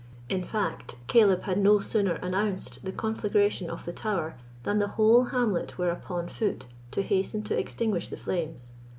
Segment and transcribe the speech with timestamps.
[0.29, 5.25] In fact, Caleb had no sooner announced the conflagration of the tower than the whole
[5.25, 8.73] hamlet were upon foot to hasten to extinguish the flames.